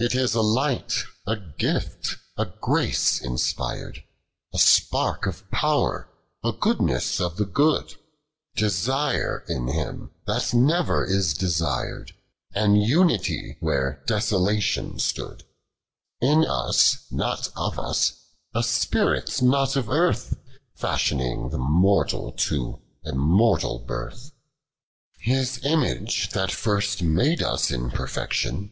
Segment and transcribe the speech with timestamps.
[0.00, 0.04] G.
[0.06, 0.92] It is n light,
[1.26, 4.02] a gilt, a grucc in^ir'd,
[4.54, 6.08] A spark of pow'r,
[6.42, 7.96] n gootlut'sa of the Good;
[8.56, 12.14] Dtairu in him, tliat never in Ucsir'd;
[12.54, 15.44] An unity, where desolufion stood;
[16.22, 18.14] in us not of us,
[18.54, 20.34] a apint not of earth,
[20.80, 24.32] Fushioning* the mortal to immortid birth.
[25.18, 28.70] His imugo that first made us in perfection.